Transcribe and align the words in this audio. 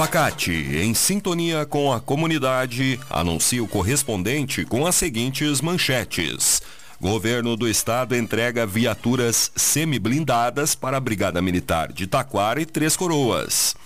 Facate, 0.00 0.50
em 0.50 0.94
sintonia 0.94 1.66
com 1.66 1.92
a 1.92 2.00
comunidade, 2.00 2.98
anuncia 3.10 3.62
o 3.62 3.68
correspondente 3.68 4.64
com 4.64 4.86
as 4.86 4.94
seguintes 4.94 5.60
manchetes. 5.60 6.62
Governo 6.98 7.54
do 7.54 7.68
Estado 7.68 8.16
entrega 8.16 8.64
viaturas 8.66 9.52
semi-blindadas 9.54 10.74
para 10.74 10.96
a 10.96 11.00
Brigada 11.00 11.42
Militar 11.42 11.92
de 11.92 12.06
Taquara 12.06 12.62
e 12.62 12.64
Três 12.64 12.96
Coroas. 12.96 13.76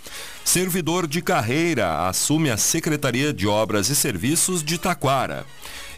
Servidor 0.44 1.08
de 1.08 1.20
carreira 1.20 2.06
assume 2.06 2.48
a 2.48 2.56
Secretaria 2.56 3.32
de 3.32 3.48
Obras 3.48 3.88
e 3.88 3.96
Serviços 3.96 4.62
de 4.62 4.78
Taquara. 4.78 5.44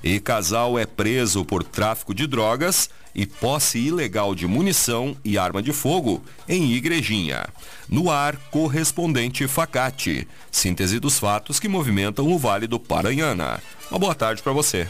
E 0.03 0.21
casal 0.21 0.79
é 0.79 0.87
preso 0.87 1.45
por 1.45 1.63
tráfico 1.63 2.15
de 2.15 2.27
drogas 2.27 2.89
e 3.15 3.25
posse 3.25 3.79
ilegal 3.79 4.35
de 4.35 4.47
munição 4.47 5.17
e 5.25 5.39
arma 5.39 5.63
de 5.63 5.73
fogo 5.73 6.23
em 6.47 6.73
Igrejinha. 6.73 7.47
No 7.89 8.11
ar, 8.11 8.37
correspondente 8.51 9.49
Facate. 9.49 10.29
Síntese 10.51 11.01
dos 11.01 11.19
fatos 11.19 11.59
que 11.59 11.69
movimentam 11.69 12.31
o 12.31 12.39
Vale 12.39 12.67
do 12.67 12.79
Paranhana. 12.79 13.63
Uma 13.91 13.99
boa 13.99 14.15
tarde 14.15 14.43
para 14.43 14.53
você. 14.53 14.87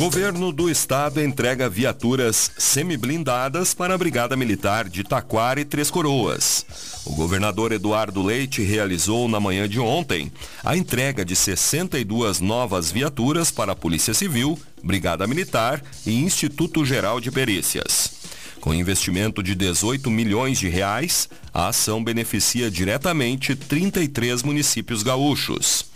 Governo 0.00 0.50
do 0.50 0.70
Estado 0.70 1.22
entrega 1.22 1.68
viaturas 1.68 2.50
semi-blindadas 2.56 3.74
para 3.74 3.92
a 3.92 3.98
Brigada 3.98 4.34
Militar 4.34 4.88
de 4.88 5.04
Taquara 5.04 5.60
e 5.60 5.64
Três 5.66 5.90
Coroas. 5.90 6.64
O 7.04 7.14
governador 7.14 7.70
Eduardo 7.70 8.22
Leite 8.22 8.62
realizou 8.62 9.28
na 9.28 9.38
manhã 9.38 9.68
de 9.68 9.78
ontem 9.78 10.32
a 10.64 10.74
entrega 10.74 11.22
de 11.22 11.36
62 11.36 12.40
novas 12.40 12.90
viaturas 12.90 13.50
para 13.50 13.72
a 13.72 13.76
Polícia 13.76 14.14
Civil, 14.14 14.58
Brigada 14.82 15.26
Militar 15.26 15.82
e 16.06 16.14
Instituto 16.14 16.82
Geral 16.82 17.20
de 17.20 17.30
Perícias. 17.30 18.12
Com 18.58 18.72
investimento 18.72 19.42
de 19.42 19.54
18 19.54 20.10
milhões 20.10 20.58
de 20.58 20.70
reais, 20.70 21.28
a 21.52 21.68
ação 21.68 22.02
beneficia 22.02 22.70
diretamente 22.70 23.54
33 23.54 24.42
municípios 24.44 25.02
gaúchos. 25.02 25.89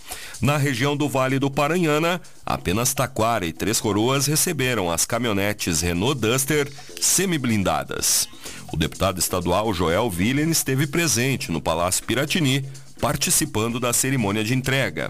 Na 0.45 0.59
região 0.59 0.95
do 0.95 1.09
Vale 1.09 1.39
do 1.39 1.51
Paranhana, 1.51 2.21
apenas 2.45 2.93
Taquara 2.93 3.47
e 3.47 3.53
Três 3.53 3.81
Coroas 3.81 4.27
receberam 4.27 4.91
as 4.91 5.07
caminhonetes 5.07 5.81
Renault 5.81 6.21
Duster 6.21 6.71
semi-blindadas. 7.01 8.29
O 8.71 8.77
deputado 8.77 9.19
estadual 9.19 9.73
Joel 9.73 10.11
Villen 10.11 10.51
esteve 10.51 10.87
presente 10.87 11.51
no 11.51 11.63
Palácio 11.63 12.05
Piratini, 12.05 12.63
participando 13.01 13.81
da 13.81 13.95
cerimônia 13.95 14.45
de 14.45 14.53
entrega. 14.53 15.09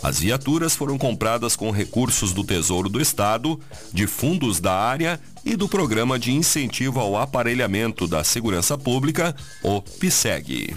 As 0.00 0.20
viaturas 0.20 0.76
foram 0.76 0.96
compradas 0.96 1.56
com 1.56 1.72
recursos 1.72 2.32
do 2.32 2.44
Tesouro 2.44 2.88
do 2.88 3.00
Estado, 3.00 3.58
de 3.92 4.06
fundos 4.06 4.60
da 4.60 4.74
área 4.74 5.18
e 5.44 5.56
do 5.56 5.68
Programa 5.68 6.20
de 6.20 6.30
Incentivo 6.30 7.00
ao 7.00 7.16
Aparelhamento 7.16 8.06
da 8.06 8.22
Segurança 8.22 8.78
Pública, 8.78 9.34
o 9.60 9.82
PSEG. 9.82 10.76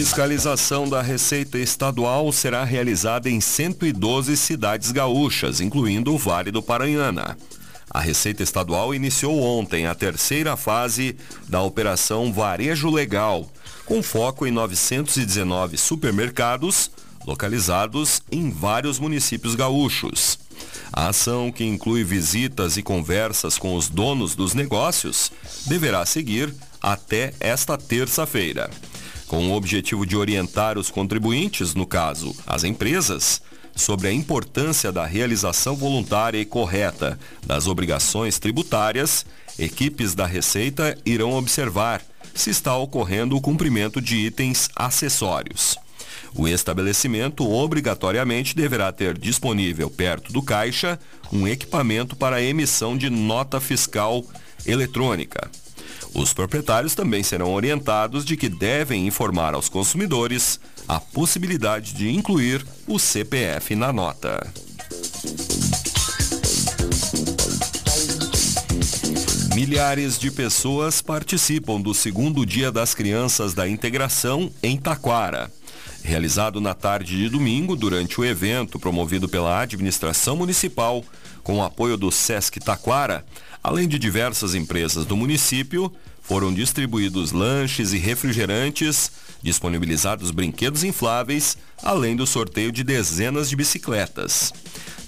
Fiscalização 0.00 0.88
da 0.88 1.02
Receita 1.02 1.58
Estadual 1.58 2.32
será 2.32 2.64
realizada 2.64 3.28
em 3.28 3.38
112 3.38 4.34
cidades 4.34 4.90
gaúchas, 4.92 5.60
incluindo 5.60 6.14
o 6.14 6.16
Vale 6.16 6.50
do 6.50 6.62
Paranhana. 6.62 7.36
A 7.90 8.00
Receita 8.00 8.42
Estadual 8.42 8.94
iniciou 8.94 9.38
ontem 9.42 9.86
a 9.86 9.94
terceira 9.94 10.56
fase 10.56 11.14
da 11.46 11.60
Operação 11.60 12.32
Varejo 12.32 12.88
Legal, 12.88 13.46
com 13.84 14.02
foco 14.02 14.46
em 14.46 14.50
919 14.50 15.76
supermercados 15.76 16.90
localizados 17.26 18.22
em 18.32 18.48
vários 18.48 18.98
municípios 18.98 19.54
gaúchos. 19.54 20.38
A 20.90 21.08
ação, 21.08 21.52
que 21.52 21.62
inclui 21.62 22.04
visitas 22.04 22.78
e 22.78 22.82
conversas 22.82 23.58
com 23.58 23.76
os 23.76 23.90
donos 23.90 24.34
dos 24.34 24.54
negócios, 24.54 25.30
deverá 25.66 26.06
seguir 26.06 26.54
até 26.80 27.34
esta 27.38 27.76
terça-feira 27.76 28.70
com 29.30 29.48
o 29.48 29.54
objetivo 29.54 30.04
de 30.04 30.16
orientar 30.16 30.76
os 30.76 30.90
contribuintes, 30.90 31.72
no 31.72 31.86
caso, 31.86 32.34
as 32.44 32.64
empresas, 32.64 33.40
sobre 33.76 34.08
a 34.08 34.12
importância 34.12 34.90
da 34.90 35.06
realização 35.06 35.76
voluntária 35.76 36.40
e 36.40 36.44
correta 36.44 37.16
das 37.46 37.68
obrigações 37.68 38.40
tributárias, 38.40 39.24
equipes 39.56 40.16
da 40.16 40.26
Receita 40.26 40.98
irão 41.06 41.34
observar 41.34 42.02
se 42.34 42.50
está 42.50 42.76
ocorrendo 42.76 43.36
o 43.36 43.40
cumprimento 43.40 44.00
de 44.00 44.16
itens 44.16 44.68
acessórios. 44.74 45.78
O 46.34 46.48
estabelecimento 46.48 47.48
obrigatoriamente 47.48 48.56
deverá 48.56 48.90
ter 48.90 49.16
disponível 49.16 49.88
perto 49.88 50.32
do 50.32 50.42
caixa 50.42 50.98
um 51.32 51.46
equipamento 51.46 52.16
para 52.16 52.42
emissão 52.42 52.96
de 52.96 53.08
nota 53.08 53.60
fiscal 53.60 54.24
eletrônica. 54.66 55.48
Os 56.14 56.32
proprietários 56.32 56.94
também 56.94 57.22
serão 57.22 57.54
orientados 57.54 58.24
de 58.24 58.36
que 58.36 58.48
devem 58.48 59.06
informar 59.06 59.54
aos 59.54 59.68
consumidores 59.68 60.60
a 60.88 60.98
possibilidade 60.98 61.94
de 61.94 62.10
incluir 62.10 62.64
o 62.86 62.98
CPF 62.98 63.74
na 63.74 63.92
nota. 63.92 64.52
Milhares 69.54 70.18
de 70.18 70.30
pessoas 70.30 71.02
participam 71.02 71.80
do 71.80 71.92
segundo 71.92 72.46
Dia 72.46 72.72
das 72.72 72.94
Crianças 72.94 73.54
da 73.54 73.68
Integração 73.68 74.50
em 74.62 74.76
Taquara. 74.76 75.50
Realizado 76.02 76.60
na 76.60 76.72
tarde 76.72 77.16
de 77.16 77.28
domingo, 77.28 77.76
durante 77.76 78.20
o 78.20 78.24
evento 78.24 78.78
promovido 78.78 79.28
pela 79.28 79.60
administração 79.60 80.34
municipal, 80.34 81.04
com 81.50 81.58
o 81.58 81.64
apoio 81.64 81.96
do 81.96 82.12
Sesc 82.12 82.60
Taquara, 82.60 83.24
Além 83.62 83.88
de 83.88 83.98
diversas 83.98 84.54
empresas 84.54 85.04
do 85.04 85.16
município, 85.16 85.92
foram 86.22 86.54
distribuídos 86.54 87.32
lanches 87.32 87.92
e 87.92 87.98
refrigerantes, 87.98 89.10
disponibilizados 89.42 90.30
brinquedos 90.30 90.84
infláveis, 90.84 91.58
além 91.82 92.16
do 92.16 92.26
sorteio 92.26 92.70
de 92.70 92.82
dezenas 92.84 93.50
de 93.50 93.56
bicicletas. 93.56 94.54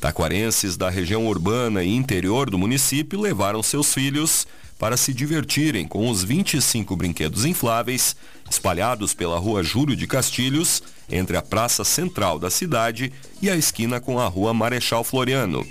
Taquarenses 0.00 0.76
da 0.76 0.90
região 0.90 1.26
urbana 1.28 1.82
e 1.84 1.94
interior 1.94 2.50
do 2.50 2.58
município 2.58 3.20
levaram 3.20 3.62
seus 3.62 3.94
filhos 3.94 4.46
para 4.78 4.96
se 4.96 5.14
divertirem 5.14 5.86
com 5.86 6.10
os 6.10 6.24
25 6.24 6.96
brinquedos 6.96 7.44
infláveis 7.44 8.16
espalhados 8.50 9.14
pela 9.14 9.38
rua 9.38 9.62
Júlio 9.62 9.96
de 9.96 10.06
Castilhos, 10.06 10.82
entre 11.08 11.36
a 11.36 11.42
praça 11.42 11.84
central 11.84 12.38
da 12.38 12.50
cidade 12.50 13.12
e 13.40 13.48
a 13.48 13.56
esquina 13.56 14.00
com 14.00 14.18
a 14.18 14.26
rua 14.26 14.52
Marechal 14.52 15.04
Floriano. 15.04 15.64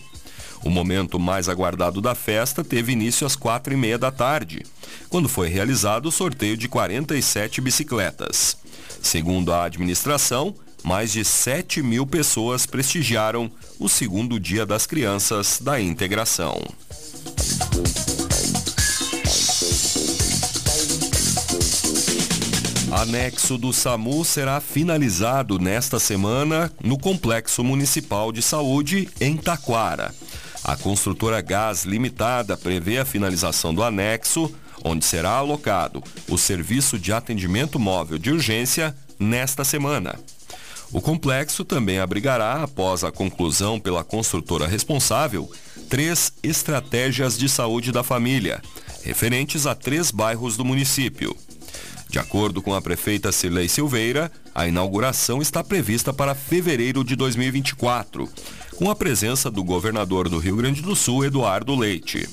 O 0.63 0.69
momento 0.69 1.19
mais 1.19 1.49
aguardado 1.49 2.01
da 2.01 2.13
festa 2.13 2.63
teve 2.63 2.91
início 2.91 3.25
às 3.25 3.35
quatro 3.35 3.73
e 3.73 3.77
meia 3.77 3.97
da 3.97 4.11
tarde, 4.11 4.63
quando 5.09 5.27
foi 5.27 5.49
realizado 5.49 6.05
o 6.07 6.11
sorteio 6.11 6.55
de 6.55 6.67
47 6.67 7.59
bicicletas. 7.61 8.57
Segundo 9.01 9.51
a 9.51 9.63
administração, 9.63 10.55
mais 10.83 11.11
de 11.11 11.25
7 11.25 11.81
mil 11.81 12.05
pessoas 12.05 12.65
prestigiaram 12.65 13.49
o 13.79 13.89
segundo 13.89 14.39
Dia 14.39 14.65
das 14.65 14.85
Crianças 14.85 15.59
da 15.59 15.79
Integração. 15.79 16.61
Anexo 22.91 23.57
do 23.57 23.71
SAMU 23.71 24.23
será 24.25 24.59
finalizado 24.59 25.57
nesta 25.57 25.97
semana 25.97 26.71
no 26.83 26.99
Complexo 26.99 27.63
Municipal 27.63 28.31
de 28.31 28.41
Saúde, 28.41 29.09
em 29.19 29.37
Taquara. 29.37 30.13
A 30.63 30.75
construtora 30.75 31.41
Gás 31.41 31.83
Limitada 31.83 32.55
prevê 32.55 32.99
a 32.99 33.05
finalização 33.05 33.73
do 33.73 33.83
anexo, 33.83 34.53
onde 34.83 35.03
será 35.05 35.31
alocado 35.31 36.03
o 36.27 36.37
serviço 36.37 36.99
de 36.99 37.11
atendimento 37.11 37.79
móvel 37.79 38.17
de 38.17 38.31
urgência 38.31 38.95
nesta 39.19 39.63
semana. 39.63 40.19
O 40.91 41.01
complexo 41.01 41.63
também 41.63 41.99
abrigará, 41.99 42.63
após 42.63 43.03
a 43.03 43.11
conclusão 43.11 43.79
pela 43.79 44.03
construtora 44.03 44.67
responsável, 44.67 45.49
três 45.89 46.33
estratégias 46.43 47.37
de 47.37 47.47
saúde 47.47 47.91
da 47.91 48.03
família, 48.03 48.61
referentes 49.03 49.65
a 49.65 49.73
três 49.73 50.11
bairros 50.11 50.57
do 50.57 50.65
município. 50.65 51.35
De 52.09 52.19
acordo 52.19 52.61
com 52.61 52.73
a 52.73 52.81
prefeita 52.81 53.31
Cirlei 53.31 53.69
Silveira, 53.69 54.29
a 54.53 54.67
inauguração 54.67 55.41
está 55.41 55.63
prevista 55.63 56.13
para 56.13 56.35
fevereiro 56.35 57.05
de 57.05 57.15
2024, 57.15 58.29
com 58.81 58.89
a 58.89 58.95
presença 58.95 59.51
do 59.51 59.63
governador 59.63 60.27
do 60.27 60.39
Rio 60.39 60.55
Grande 60.55 60.81
do 60.81 60.95
Sul, 60.95 61.23
Eduardo 61.23 61.75
Leite. 61.75 62.27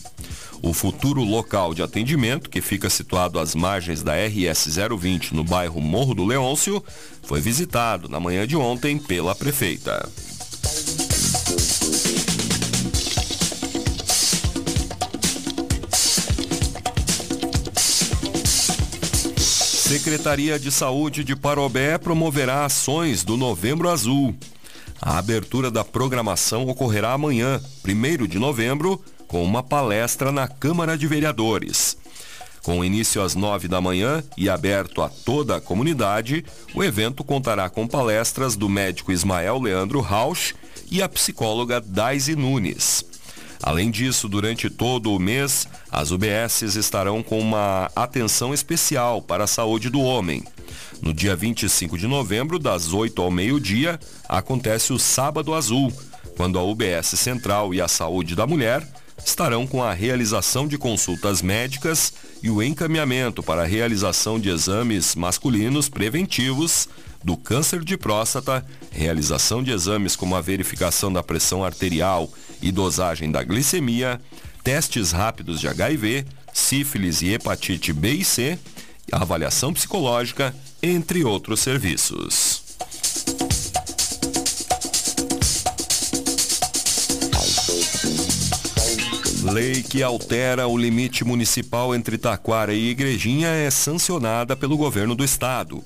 O 0.63 0.73
futuro 0.73 1.23
local 1.23 1.75
de 1.75 1.83
atendimento, 1.83 2.49
que 2.49 2.63
fica 2.63 2.89
situado 2.89 3.39
às 3.39 3.55
margens 3.55 4.03
da 4.03 4.15
RS 4.15 4.79
020 4.99 5.35
no 5.35 5.45
bairro 5.45 5.79
Morro 5.79 6.15
do 6.15 6.25
Leôncio, 6.25 6.83
foi 7.23 7.39
visitado 7.39 8.09
na 8.09 8.19
manhã 8.19 8.47
de 8.47 8.57
ontem 8.57 8.99
pela 8.99 9.35
prefeita. 9.35 10.09
Secretaria 19.67 20.59
de 20.59 20.73
Saúde 20.73 21.23
de 21.25 21.37
Parobé 21.37 21.99
promoverá 21.99 22.65
ações 22.65 23.23
do 23.23 23.37
Novembro 23.37 23.91
Azul. 23.91 24.35
A 25.01 25.19
abertura 25.19 25.71
da 25.71 25.85
programação 25.85 26.67
ocorrerá 26.69 27.13
amanhã, 27.13 27.61
1 27.87 28.27
de 28.27 28.39
novembro, 28.39 29.03
com 29.27 29.45
uma 29.45 29.63
palestra 29.63 30.33
na 30.33 30.49
Câmara 30.49 30.99
de 30.99 31.07
Vereadores. 31.07 31.97
Com 32.63 32.85
início 32.85 33.23
às 33.23 33.35
nove 33.35 33.69
da 33.69 33.81
manhã 33.81 34.23
e 34.37 34.49
aberto 34.49 35.01
a 35.01 35.09
toda 35.09 35.57
a 35.57 35.61
comunidade, 35.61 36.45
o 36.75 36.83
evento 36.83 37.23
contará 37.23 37.71
com 37.71 37.87
palestras 37.87 38.57
do 38.57 38.69
médico 38.69 39.13
Ismael 39.13 39.61
Leandro 39.61 40.01
Rausch 40.01 40.55
e 40.91 41.01
a 41.01 41.09
psicóloga 41.09 41.81
Daisy 41.81 42.35
Nunes. 42.35 43.05
Além 43.63 43.91
disso, 43.91 44.29
durante 44.29 44.71
todo 44.71 45.13
o 45.13 45.19
mês, 45.19 45.67
as 45.91 46.11
UBSs 46.11 46.79
estarão 46.79 47.23
com 47.23 47.41
uma 47.41 47.91
atenção 47.95 48.55
especial 48.55 49.21
para 49.21 49.45
a 49.45 49.49
saúde 49.49 49.91
do 49.91 50.01
homem. 50.01 50.45
No 51.03 51.13
dia 51.13 51.37
25 51.37 51.97
de 51.97 52.07
novembro, 52.07 52.59
das 52.59 52.93
8 52.93 53.21
ao 53.21 53.31
meio-dia, 53.31 53.99
acontece 54.29 54.93
o 54.93 54.99
Sábado 54.99 55.55
Azul, 55.55 55.93
quando 56.37 56.59
a 56.59 56.63
UBS 56.63 57.09
Central 57.17 57.75
e 57.75 57.81
a 57.81 57.89
Saúde 57.89 58.35
da 58.35 58.47
Mulher 58.47 58.87
estarão 59.25 59.67
com 59.67 59.83
a 59.83 59.93
realização 59.93 60.67
de 60.67 60.79
consultas 60.79 61.43
médicas 61.43 62.13
e 62.43 62.51
o 62.51 62.63
encaminhamento 62.63 63.43
para 63.43 63.63
a 63.63 63.67
realização 63.67 64.39
de 64.39 64.49
exames 64.49 65.15
masculinos 65.15 65.89
preventivos 65.89 66.89
do 67.25 67.37
câncer 67.37 67.83
de 67.83 67.97
próstata, 67.97 68.65
realização 68.91 69.63
de 69.63 69.73
exames 69.73 70.15
como 70.15 70.37
a 70.37 70.41
verificação 70.41 71.13
da 71.13 71.23
pressão 71.23 71.65
arterial 71.65 72.31
e 72.61 72.73
dosagem 72.73 73.31
da 73.31 73.43
glicemia, 73.43 74.21
testes 74.63 75.13
rápidos 75.13 75.61
de 75.61 75.69
HIV, 75.69 76.25
sífilis 76.53 77.23
e 77.23 77.33
hepatite 77.33 77.93
B 77.93 78.13
e 78.15 78.25
C, 78.25 78.59
avaliação 79.13 79.73
psicológica, 79.73 80.55
entre 80.83 81.25
outros 81.25 81.61
serviços. 81.61 82.63
Lei 89.53 89.83
que 89.83 90.03
altera 90.03 90.69
o 90.69 90.77
limite 90.77 91.25
municipal 91.25 91.95
entre 91.95 92.19
Taquara 92.19 92.75
e 92.75 92.91
Igrejinha 92.91 93.49
é 93.49 93.71
sancionada 93.71 94.55
pelo 94.55 94.77
governo 94.77 95.15
do 95.15 95.25
estado. 95.25 95.83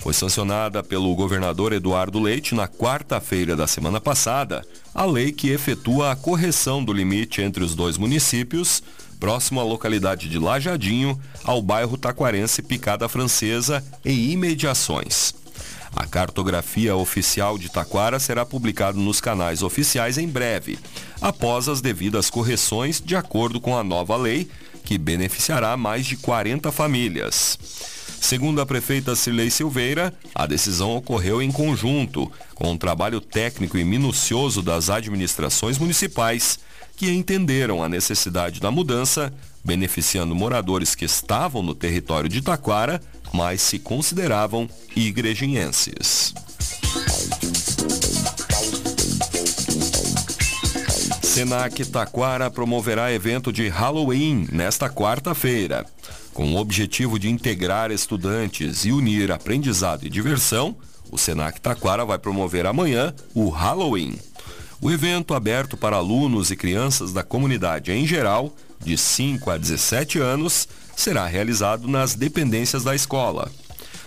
Foi 0.00 0.14
sancionada 0.14 0.82
pelo 0.82 1.14
governador 1.14 1.74
Eduardo 1.74 2.18
Leite 2.18 2.54
na 2.54 2.66
quarta-feira 2.66 3.54
da 3.54 3.66
semana 3.66 4.00
passada 4.00 4.64
a 4.94 5.04
lei 5.04 5.30
que 5.30 5.50
efetua 5.50 6.10
a 6.10 6.16
correção 6.16 6.82
do 6.82 6.92
limite 6.92 7.42
entre 7.42 7.62
os 7.62 7.74
dois 7.74 7.98
municípios, 7.98 8.82
próximo 9.20 9.60
à 9.60 9.62
localidade 9.62 10.28
de 10.28 10.38
Lajadinho, 10.38 11.20
ao 11.44 11.60
bairro 11.60 11.98
taquarense 11.98 12.62
Picada 12.62 13.08
Francesa 13.10 13.84
e 14.02 14.32
imediações. 14.32 15.34
A 15.94 16.06
cartografia 16.06 16.96
oficial 16.96 17.58
de 17.58 17.68
Taquara 17.68 18.18
será 18.18 18.46
publicada 18.46 18.98
nos 18.98 19.20
canais 19.20 19.62
oficiais 19.62 20.16
em 20.16 20.28
breve, 20.28 20.78
após 21.20 21.68
as 21.68 21.80
devidas 21.82 22.30
correções 22.30 23.02
de 23.04 23.14
acordo 23.14 23.60
com 23.60 23.76
a 23.76 23.84
nova 23.84 24.16
lei, 24.16 24.48
que 24.84 24.96
beneficiará 24.96 25.76
mais 25.76 26.06
de 26.06 26.16
40 26.16 26.72
famílias. 26.72 27.58
Segundo 28.20 28.60
a 28.60 28.66
prefeita 28.66 29.16
Cirlei 29.16 29.50
Silveira, 29.50 30.12
a 30.34 30.46
decisão 30.46 30.96
ocorreu 30.96 31.42
em 31.42 31.50
conjunto 31.50 32.30
com 32.54 32.70
um 32.72 32.76
trabalho 32.76 33.20
técnico 33.20 33.78
e 33.78 33.84
minucioso 33.84 34.62
das 34.62 34.90
administrações 34.90 35.78
municipais, 35.78 36.58
que 36.96 37.10
entenderam 37.10 37.82
a 37.82 37.88
necessidade 37.88 38.60
da 38.60 38.70
mudança, 38.70 39.32
beneficiando 39.64 40.34
moradores 40.34 40.94
que 40.94 41.04
estavam 41.04 41.62
no 41.62 41.74
território 41.74 42.28
de 42.28 42.42
Taquara 42.42 43.00
mas 43.32 43.60
se 43.62 43.78
consideravam 43.78 44.68
igrejinhenses. 44.94 46.34
Senac 51.22 51.84
Taquara 51.86 52.50
promoverá 52.50 53.12
evento 53.12 53.52
de 53.52 53.68
Halloween 53.68 54.48
nesta 54.50 54.90
quarta-feira. 54.90 55.86
Com 56.32 56.54
o 56.54 56.58
objetivo 56.58 57.18
de 57.18 57.28
integrar 57.28 57.90
estudantes 57.90 58.84
e 58.84 58.92
unir 58.92 59.32
aprendizado 59.32 60.06
e 60.06 60.10
diversão, 60.10 60.76
o 61.10 61.18
Senac 61.18 61.60
Taquara 61.60 62.04
vai 62.04 62.18
promover 62.18 62.66
amanhã 62.66 63.12
o 63.34 63.48
Halloween. 63.48 64.16
O 64.80 64.90
evento, 64.90 65.34
aberto 65.34 65.76
para 65.76 65.96
alunos 65.96 66.50
e 66.50 66.56
crianças 66.56 67.12
da 67.12 67.22
comunidade 67.22 67.92
em 67.92 68.06
geral, 68.06 68.54
de 68.82 68.96
5 68.96 69.50
a 69.50 69.58
17 69.58 70.18
anos, 70.18 70.66
será 70.96 71.26
realizado 71.26 71.86
nas 71.86 72.14
dependências 72.14 72.84
da 72.84 72.94
escola. 72.94 73.50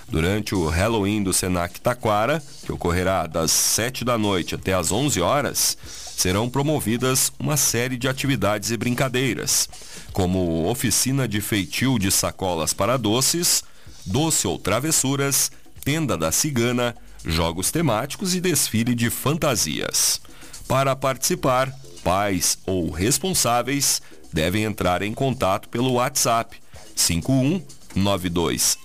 Durante 0.07 0.55
o 0.55 0.67
Halloween 0.67 1.21
do 1.23 1.33
Senac 1.33 1.79
Taquara, 1.79 2.41
que 2.65 2.71
ocorrerá 2.71 3.27
das 3.27 3.51
7 3.51 4.03
da 4.03 4.17
noite 4.17 4.55
até 4.55 4.73
as 4.73 4.91
11 4.91 5.21
horas, 5.21 5.77
serão 6.15 6.49
promovidas 6.49 7.31
uma 7.39 7.57
série 7.57 7.97
de 7.97 8.07
atividades 8.07 8.71
e 8.71 8.77
brincadeiras, 8.77 9.67
como 10.11 10.69
oficina 10.69 11.27
de 11.27 11.41
feitio 11.41 11.97
de 11.99 12.11
sacolas 12.11 12.73
para 12.73 12.97
doces, 12.97 13.63
doce 14.05 14.47
ou 14.47 14.57
travessuras, 14.57 15.51
tenda 15.83 16.17
da 16.17 16.31
cigana, 16.31 16.95
jogos 17.25 17.71
temáticos 17.71 18.35
e 18.35 18.41
desfile 18.41 18.95
de 18.95 19.09
fantasias. 19.09 20.21
Para 20.67 20.95
participar, 20.95 21.73
pais 22.03 22.57
ou 22.65 22.89
responsáveis 22.89 24.01
devem 24.31 24.63
entrar 24.63 25.01
em 25.01 25.13
contato 25.13 25.69
pelo 25.69 25.93
WhatsApp 25.93 26.57
51 26.95 27.61
9206 27.95 28.77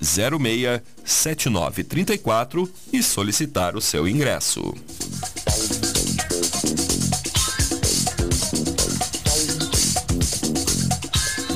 7934 1.05 2.71
e 2.93 3.03
solicitar 3.03 3.75
o 3.77 3.81
seu 3.81 4.07
ingresso. 4.07 4.75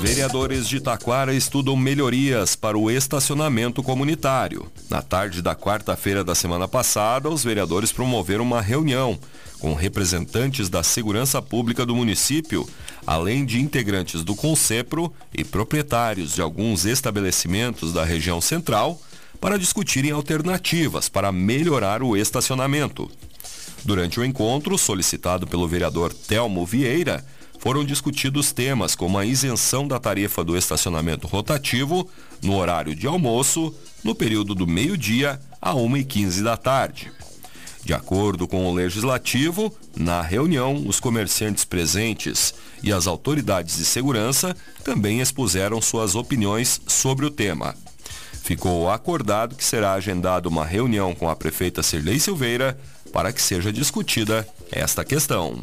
Vereadores 0.02 0.68
de 0.68 0.80
Taquara 0.80 1.32
estudam 1.32 1.76
melhorias 1.76 2.56
para 2.56 2.76
o 2.76 2.90
estacionamento 2.90 3.84
comunitário. 3.84 4.66
Na 4.90 5.00
tarde 5.00 5.40
da 5.40 5.54
quarta-feira 5.54 6.24
da 6.24 6.34
semana 6.34 6.66
passada, 6.66 7.30
os 7.30 7.44
vereadores 7.44 7.92
promoveram 7.92 8.42
uma 8.42 8.60
reunião 8.60 9.16
com 9.60 9.74
representantes 9.74 10.68
da 10.68 10.82
segurança 10.82 11.40
pública 11.40 11.86
do 11.86 11.94
município, 11.94 12.68
além 13.06 13.46
de 13.46 13.60
integrantes 13.60 14.24
do 14.24 14.34
Concepro 14.34 15.12
e 15.32 15.44
proprietários 15.44 16.34
de 16.34 16.42
alguns 16.42 16.84
estabelecimentos 16.84 17.92
da 17.92 18.02
região 18.04 18.40
central, 18.40 19.00
para 19.40 19.56
discutirem 19.56 20.10
alternativas 20.10 21.08
para 21.08 21.30
melhorar 21.30 22.02
o 22.02 22.16
estacionamento. 22.16 23.08
Durante 23.84 24.18
o 24.18 24.24
encontro, 24.24 24.76
solicitado 24.76 25.46
pelo 25.46 25.68
vereador 25.68 26.12
Telmo 26.12 26.66
Vieira, 26.66 27.24
foram 27.62 27.84
discutidos 27.84 28.50
temas 28.50 28.96
como 28.96 29.16
a 29.16 29.24
isenção 29.24 29.86
da 29.86 30.00
tarifa 30.00 30.42
do 30.42 30.56
estacionamento 30.56 31.28
rotativo 31.28 32.10
no 32.42 32.56
horário 32.56 32.92
de 32.92 33.06
almoço, 33.06 33.72
no 34.02 34.16
período 34.16 34.52
do 34.52 34.66
meio-dia 34.66 35.40
a 35.60 35.72
1h15 35.72 36.42
da 36.42 36.56
tarde. 36.56 37.12
De 37.84 37.94
acordo 37.94 38.48
com 38.48 38.66
o 38.66 38.74
legislativo, 38.74 39.72
na 39.96 40.22
reunião, 40.22 40.82
os 40.88 40.98
comerciantes 40.98 41.64
presentes 41.64 42.52
e 42.82 42.92
as 42.92 43.06
autoridades 43.06 43.76
de 43.76 43.84
segurança 43.84 44.56
também 44.82 45.20
expuseram 45.20 45.80
suas 45.80 46.16
opiniões 46.16 46.80
sobre 46.88 47.24
o 47.24 47.30
tema. 47.30 47.76
ficou 48.42 48.90
acordado 48.90 49.54
que 49.54 49.64
será 49.64 49.92
agendada 49.92 50.48
uma 50.48 50.66
reunião 50.66 51.14
com 51.14 51.28
a 51.28 51.36
prefeita 51.36 51.80
Cirlei 51.80 52.18
Silveira 52.18 52.76
para 53.12 53.32
que 53.32 53.40
seja 53.40 53.72
discutida 53.72 54.44
esta 54.72 55.04
questão. 55.04 55.62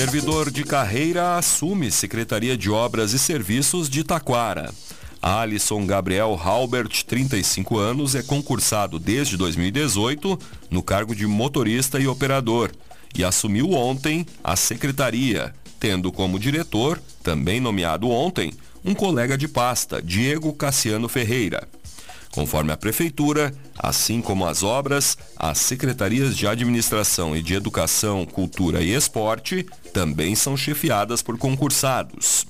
Servidor 0.00 0.50
de 0.50 0.64
carreira 0.64 1.36
assume 1.36 1.90
Secretaria 1.90 2.56
de 2.56 2.70
Obras 2.70 3.12
e 3.12 3.18
Serviços 3.18 3.86
de 3.86 4.02
Taquara. 4.02 4.72
Alisson 5.20 5.84
Gabriel 5.84 6.40
Halbert, 6.42 7.04
35 7.04 7.76
anos, 7.76 8.14
é 8.14 8.22
concursado 8.22 8.98
desde 8.98 9.36
2018 9.36 10.38
no 10.70 10.82
cargo 10.82 11.14
de 11.14 11.26
motorista 11.26 12.00
e 12.00 12.08
operador 12.08 12.70
e 13.14 13.22
assumiu 13.22 13.72
ontem 13.72 14.24
a 14.42 14.56
secretaria, 14.56 15.54
tendo 15.78 16.10
como 16.10 16.38
diretor, 16.38 16.98
também 17.22 17.60
nomeado 17.60 18.08
ontem, 18.08 18.54
um 18.82 18.94
colega 18.94 19.36
de 19.36 19.46
pasta, 19.46 20.00
Diego 20.00 20.50
Cassiano 20.54 21.10
Ferreira. 21.10 21.68
Conforme 22.32 22.72
a 22.72 22.76
Prefeitura, 22.76 23.52
assim 23.76 24.22
como 24.22 24.46
as 24.46 24.62
obras, 24.62 25.18
as 25.36 25.58
secretarias 25.58 26.36
de 26.36 26.46
Administração 26.46 27.36
e 27.36 27.42
de 27.42 27.54
Educação, 27.54 28.24
Cultura 28.24 28.82
e 28.82 28.94
Esporte 28.94 29.66
também 29.92 30.34
são 30.36 30.56
chefiadas 30.56 31.22
por 31.22 31.36
concursados. 31.36 32.46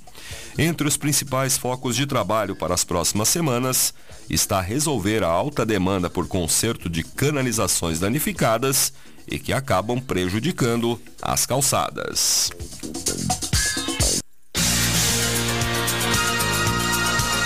Entre 0.58 0.86
os 0.86 0.96
principais 0.96 1.56
focos 1.56 1.96
de 1.96 2.06
trabalho 2.06 2.54
para 2.54 2.74
as 2.74 2.84
próximas 2.84 3.28
semanas 3.28 3.94
está 4.28 4.60
resolver 4.60 5.24
a 5.24 5.28
alta 5.28 5.64
demanda 5.64 6.10
por 6.10 6.28
conserto 6.28 6.88
de 6.90 7.02
canalizações 7.02 7.98
danificadas 7.98 8.92
e 9.26 9.38
que 9.38 9.52
acabam 9.52 10.00
prejudicando 10.00 11.00
as 11.22 11.46
calçadas. 11.46 12.50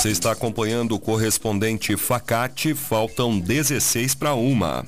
Você 0.00 0.08
está 0.08 0.32
acompanhando 0.32 0.94
o 0.94 0.98
correspondente 0.98 1.94
Facate, 1.94 2.72
faltam 2.72 3.38
16 3.38 4.14
para 4.14 4.32
uma. 4.32 4.82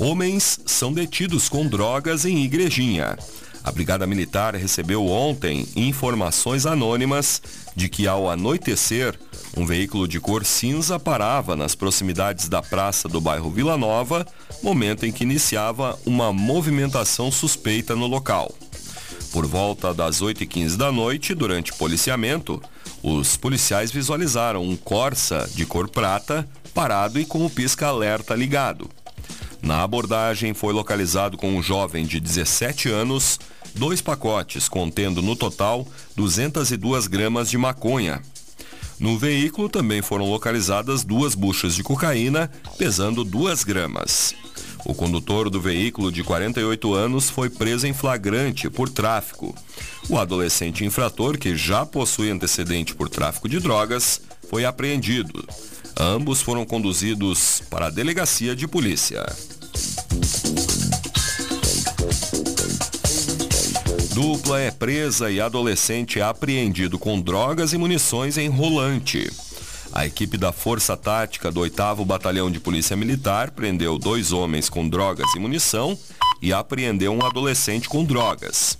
Homens 0.00 0.58
são 0.66 0.92
detidos 0.92 1.48
com 1.48 1.64
drogas 1.64 2.24
em 2.24 2.38
Igrejinha. 2.38 3.16
A 3.62 3.70
Brigada 3.70 4.04
Militar 4.04 4.56
recebeu 4.56 5.06
ontem 5.06 5.64
informações 5.76 6.66
anônimas 6.66 7.40
de 7.76 7.88
que 7.88 8.08
ao 8.08 8.28
anoitecer, 8.28 9.16
um 9.56 9.64
veículo 9.64 10.08
de 10.08 10.18
cor 10.18 10.44
cinza 10.44 10.98
parava 10.98 11.54
nas 11.54 11.76
proximidades 11.76 12.48
da 12.48 12.60
praça 12.60 13.08
do 13.08 13.20
bairro 13.20 13.48
Vila 13.48 13.78
Nova, 13.78 14.26
momento 14.60 15.06
em 15.06 15.12
que 15.12 15.22
iniciava 15.22 15.96
uma 16.04 16.32
movimentação 16.32 17.30
suspeita 17.30 17.94
no 17.94 18.08
local. 18.08 18.52
Por 19.30 19.46
volta 19.46 19.94
das 19.94 20.20
8h15 20.20 20.76
da 20.76 20.90
noite, 20.90 21.32
durante 21.32 21.72
policiamento, 21.72 22.60
os 23.02 23.36
policiais 23.36 23.90
visualizaram 23.90 24.62
um 24.62 24.76
Corsa 24.76 25.48
de 25.54 25.66
cor 25.66 25.88
prata 25.88 26.48
parado 26.72 27.18
e 27.18 27.24
com 27.24 27.44
o 27.44 27.50
pisca-alerta 27.50 28.34
ligado. 28.34 28.88
Na 29.60 29.82
abordagem 29.82 30.54
foi 30.54 30.72
localizado 30.72 31.36
com 31.36 31.54
um 31.54 31.62
jovem 31.62 32.06
de 32.06 32.18
17 32.18 32.88
anos 32.88 33.38
dois 33.74 34.00
pacotes 34.00 34.68
contendo 34.68 35.22
no 35.22 35.36
total 35.36 35.86
202 36.16 37.06
gramas 37.06 37.50
de 37.50 37.58
maconha. 37.58 38.22
No 38.98 39.18
veículo 39.18 39.68
também 39.68 40.00
foram 40.00 40.30
localizadas 40.30 41.02
duas 41.02 41.34
buchas 41.34 41.74
de 41.74 41.82
cocaína 41.82 42.50
pesando 42.78 43.24
2 43.24 43.64
gramas. 43.64 44.34
O 44.84 44.94
condutor 44.94 45.48
do 45.48 45.60
veículo 45.60 46.10
de 46.10 46.24
48 46.24 46.92
anos 46.94 47.30
foi 47.30 47.48
preso 47.48 47.86
em 47.86 47.92
flagrante 47.92 48.68
por 48.68 48.88
tráfico. 48.88 49.54
O 50.08 50.18
adolescente 50.18 50.84
infrator, 50.84 51.38
que 51.38 51.56
já 51.56 51.86
possui 51.86 52.30
antecedente 52.30 52.94
por 52.94 53.08
tráfico 53.08 53.48
de 53.48 53.60
drogas, 53.60 54.20
foi 54.50 54.64
apreendido. 54.64 55.46
Ambos 55.98 56.42
foram 56.42 56.64
conduzidos 56.64 57.62
para 57.70 57.86
a 57.86 57.90
delegacia 57.90 58.56
de 58.56 58.66
polícia. 58.66 59.24
Dupla 64.14 64.60
é 64.60 64.70
presa 64.70 65.30
e 65.30 65.40
adolescente 65.40 66.18
é 66.18 66.22
apreendido 66.22 66.98
com 66.98 67.20
drogas 67.20 67.72
e 67.72 67.78
munições 67.78 68.36
em 68.36 68.48
rolante. 68.48 69.30
A 69.92 70.06
equipe 70.06 70.38
da 70.38 70.52
Força 70.52 70.96
Tática 70.96 71.52
do 71.52 71.60
8 71.60 72.02
Batalhão 72.06 72.50
de 72.50 72.58
Polícia 72.58 72.96
Militar 72.96 73.50
prendeu 73.50 73.98
dois 73.98 74.32
homens 74.32 74.70
com 74.70 74.88
drogas 74.88 75.26
e 75.36 75.38
munição 75.38 75.98
e 76.40 76.50
apreendeu 76.50 77.12
um 77.12 77.22
adolescente 77.22 77.90
com 77.90 78.02
drogas. 78.02 78.78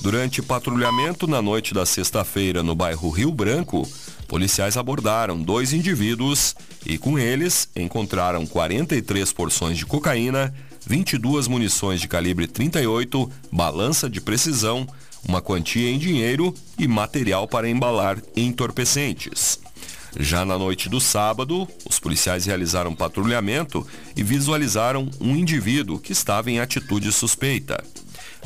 Durante 0.00 0.40
patrulhamento 0.40 1.26
na 1.26 1.42
noite 1.42 1.74
da 1.74 1.84
sexta-feira 1.84 2.62
no 2.62 2.74
bairro 2.74 3.10
Rio 3.10 3.30
Branco, 3.30 3.86
policiais 4.26 4.78
abordaram 4.78 5.42
dois 5.42 5.74
indivíduos 5.74 6.56
e 6.86 6.96
com 6.96 7.18
eles 7.18 7.68
encontraram 7.76 8.46
43 8.46 9.32
porções 9.34 9.76
de 9.76 9.84
cocaína, 9.84 10.54
22 10.86 11.48
munições 11.48 12.00
de 12.00 12.08
calibre 12.08 12.46
38, 12.46 13.30
balança 13.52 14.08
de 14.08 14.22
precisão, 14.22 14.86
uma 15.28 15.42
quantia 15.42 15.90
em 15.90 15.98
dinheiro 15.98 16.54
e 16.78 16.88
material 16.88 17.46
para 17.46 17.68
embalar 17.68 18.22
entorpecentes. 18.34 19.65
Já 20.18 20.44
na 20.44 20.58
noite 20.58 20.88
do 20.88 21.00
sábado, 21.00 21.68
os 21.88 21.98
policiais 21.98 22.46
realizaram 22.46 22.94
patrulhamento 22.94 23.86
e 24.16 24.22
visualizaram 24.22 25.10
um 25.20 25.36
indivíduo 25.36 25.98
que 25.98 26.12
estava 26.12 26.50
em 26.50 26.58
atitude 26.58 27.12
suspeita. 27.12 27.84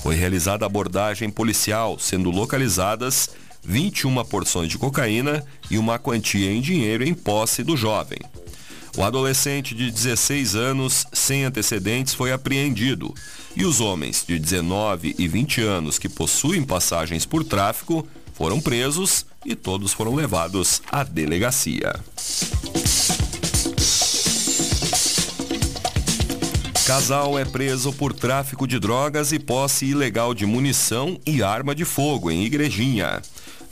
Foi 0.02 0.14
realizada 0.14 0.66
abordagem 0.66 1.30
policial, 1.30 1.98
sendo 1.98 2.30
localizadas 2.30 3.30
21 3.62 4.24
porções 4.24 4.68
de 4.68 4.78
cocaína 4.78 5.44
e 5.70 5.78
uma 5.78 5.98
quantia 5.98 6.50
em 6.50 6.60
dinheiro 6.60 7.04
em 7.04 7.14
posse 7.14 7.62
do 7.62 7.76
jovem. 7.76 8.18
O 8.96 9.04
adolescente 9.04 9.74
de 9.74 9.90
16 9.90 10.56
anos, 10.56 11.06
sem 11.12 11.44
antecedentes, 11.44 12.14
foi 12.14 12.32
apreendido 12.32 13.14
e 13.54 13.64
os 13.64 13.80
homens 13.80 14.24
de 14.26 14.38
19 14.38 15.14
e 15.18 15.28
20 15.28 15.60
anos 15.62 15.98
que 15.98 16.08
possuem 16.08 16.64
passagens 16.64 17.24
por 17.24 17.44
tráfico 17.44 18.06
foram 18.40 18.58
presos 18.58 19.26
e 19.44 19.54
todos 19.54 19.92
foram 19.92 20.14
levados 20.14 20.80
à 20.90 21.04
delegacia. 21.04 21.94
Casal 26.86 27.38
é 27.38 27.44
preso 27.44 27.92
por 27.92 28.14
tráfico 28.14 28.66
de 28.66 28.78
drogas 28.78 29.30
e 29.32 29.38
posse 29.38 29.84
ilegal 29.84 30.32
de 30.32 30.46
munição 30.46 31.20
e 31.26 31.42
arma 31.42 31.74
de 31.74 31.84
fogo 31.84 32.30
em 32.30 32.42
Igrejinha. 32.42 33.20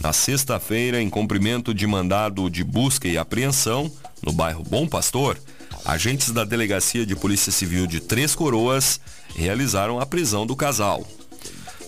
Na 0.02 0.12
sexta-feira, 0.12 1.00
em 1.00 1.08
cumprimento 1.08 1.72
de 1.72 1.86
mandado 1.86 2.50
de 2.50 2.62
busca 2.62 3.08
e 3.08 3.16
apreensão, 3.16 3.90
no 4.22 4.32
bairro 4.32 4.62
Bom 4.64 4.86
Pastor, 4.86 5.38
agentes 5.82 6.30
da 6.30 6.44
Delegacia 6.44 7.06
de 7.06 7.16
Polícia 7.16 7.50
Civil 7.50 7.86
de 7.86 8.00
Três 8.00 8.34
Coroas 8.34 9.00
realizaram 9.34 9.98
a 9.98 10.04
prisão 10.04 10.46
do 10.46 10.54
casal. 10.54 11.08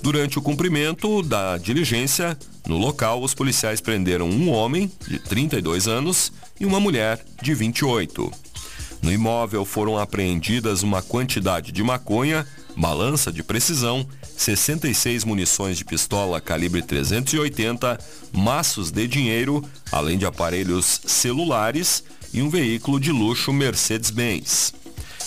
Durante 0.02 0.38
o 0.38 0.42
cumprimento 0.42 1.22
da 1.22 1.58
diligência, 1.58 2.38
no 2.66 2.76
local, 2.76 3.22
os 3.22 3.34
policiais 3.34 3.80
prenderam 3.80 4.28
um 4.28 4.50
homem, 4.50 4.90
de 5.06 5.18
32 5.18 5.88
anos, 5.88 6.32
e 6.58 6.66
uma 6.66 6.80
mulher, 6.80 7.24
de 7.42 7.54
28. 7.54 8.30
No 9.02 9.10
imóvel 9.10 9.64
foram 9.64 9.98
apreendidas 9.98 10.82
uma 10.82 11.00
quantidade 11.00 11.72
de 11.72 11.82
maconha, 11.82 12.46
balança 12.76 13.32
de 13.32 13.42
precisão, 13.42 14.06
66 14.36 15.24
munições 15.24 15.78
de 15.78 15.84
pistola 15.84 16.40
calibre 16.40 16.82
380, 16.82 17.98
maços 18.32 18.90
de 18.90 19.06
dinheiro, 19.06 19.64
além 19.90 20.18
de 20.18 20.26
aparelhos 20.26 21.00
celulares 21.06 22.04
e 22.32 22.42
um 22.42 22.50
veículo 22.50 23.00
de 23.00 23.10
luxo 23.10 23.52
Mercedes-Benz. 23.52 24.72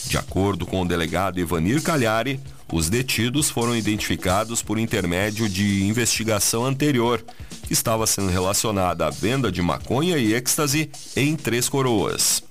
De 0.05 0.17
acordo 0.17 0.65
com 0.65 0.81
o 0.81 0.87
delegado 0.87 1.39
Ivanir 1.39 1.81
Calhari, 1.81 2.39
os 2.74 2.89
detidos 2.89 3.51
foram 3.51 3.75
identificados 3.75 4.63
por 4.63 4.80
intermédio 4.80 5.48
de 5.48 5.84
investigação 5.84 6.65
anterior, 6.65 7.24
que 7.68 7.72
estava 7.72 8.08
sendo 8.08 8.30
relacionada 8.30 9.06
à 9.06 9.12
venda 9.12 9.51
de 9.51 9.62
maconha 9.62 10.18
e 10.18 10.34
êxtase 10.34 10.89
em 11.15 11.36
Três 11.36 11.70
Coroas. 11.70 12.44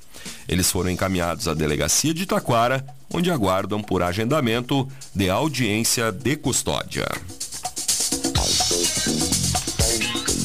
Eles 0.48 0.70
foram 0.70 0.90
encaminhados 0.90 1.48
à 1.48 1.54
delegacia 1.54 2.14
de 2.14 2.24
Taquara, 2.24 2.86
onde 3.12 3.32
aguardam 3.32 3.82
por 3.82 4.00
agendamento 4.00 4.88
de 5.12 5.28
audiência 5.28 6.12
de 6.12 6.36
custódia. 6.36 7.08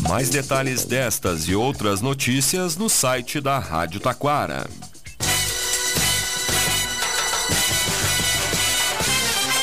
Mais 0.09 0.29
detalhes 0.29 0.85
destas 0.85 1.47
e 1.47 1.53
outras 1.53 2.01
notícias 2.01 2.77
no 2.77 2.89
site 2.89 3.39
da 3.39 3.59
Rádio 3.59 3.99
Taquara. 3.99 4.67